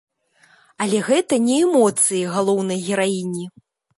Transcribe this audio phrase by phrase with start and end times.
[0.85, 3.45] Але гэта не эмоцыі галоўнай гераіні.